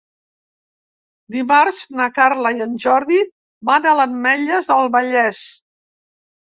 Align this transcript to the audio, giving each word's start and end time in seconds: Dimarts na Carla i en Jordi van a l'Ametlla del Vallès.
Dimarts 1.35 1.83
na 1.99 2.09
Carla 2.17 2.55
i 2.57 2.65
en 2.67 2.73
Jordi 2.87 3.23
van 3.73 3.87
a 3.93 3.97
l'Ametlla 4.01 4.65
del 4.73 4.93
Vallès. 4.99 5.49